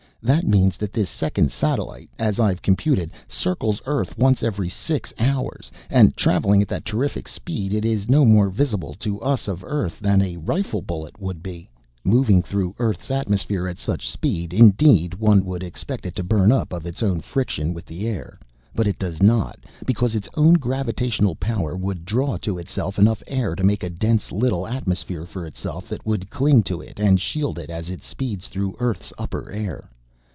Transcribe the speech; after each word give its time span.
That 0.23 0.45
means 0.47 0.77
that 0.77 0.93
this 0.93 1.09
second 1.09 1.49
satellite, 1.51 2.11
as 2.19 2.39
I've 2.39 2.61
computed, 2.61 3.09
circles 3.27 3.81
Earth 3.87 4.15
once 4.19 4.43
every 4.43 4.69
six 4.69 5.11
hours, 5.17 5.71
and 5.89 6.15
travelling 6.15 6.61
at 6.61 6.67
that 6.67 6.85
terrific 6.85 7.27
speed 7.27 7.73
it 7.73 7.83
is 7.83 8.07
no 8.07 8.23
more 8.23 8.49
visible 8.49 8.93
to 8.99 9.19
us 9.19 9.47
of 9.47 9.63
Earth 9.63 9.97
than 9.99 10.21
a 10.21 10.37
rifle 10.37 10.83
bullet 10.83 11.19
would 11.19 11.41
be." 11.41 11.71
"Moving 12.03 12.43
through 12.43 12.75
Earth's 12.77 13.09
atmosphere 13.09 13.67
at 13.67 13.79
such 13.79 14.11
speed, 14.11 14.53
indeed, 14.53 15.15
one 15.15 15.43
would 15.43 15.63
expect 15.63 16.05
it 16.05 16.15
to 16.17 16.23
burn 16.23 16.51
up 16.51 16.69
by 16.69 16.77
its 16.85 17.01
own 17.01 17.21
friction 17.21 17.73
with 17.73 17.87
the 17.87 18.05
air. 18.07 18.39
But 18.75 18.85
it 18.85 18.99
does 18.99 19.23
not, 19.23 19.57
because 19.87 20.15
its 20.15 20.29
own 20.35 20.53
gravitational 20.53 21.35
power 21.35 21.75
would 21.75 22.05
draw 22.05 22.37
to 22.45 22.59
itself 22.59 22.99
enough 22.99 23.23
air 23.25 23.55
to 23.55 23.63
make 23.63 23.81
a 23.81 23.89
dense 23.89 24.31
little 24.31 24.67
atmosphere 24.67 25.25
for 25.25 25.47
itself 25.47 25.89
that 25.89 26.05
would 26.05 26.29
cling 26.29 26.61
to 26.65 26.79
it 26.79 26.99
and 26.99 27.19
shield 27.19 27.57
it 27.57 27.71
as 27.71 27.89
it 27.89 28.03
speeds 28.03 28.45
through 28.47 28.75
Earth's 28.79 29.11
upper 29.17 29.51
air. 29.51 29.89